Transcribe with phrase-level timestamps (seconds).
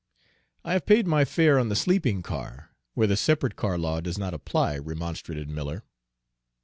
[0.65, 4.17] "I have paid my fare on the sleeping car, where the separate car law does
[4.17, 5.83] not apply," remonstrated Miller.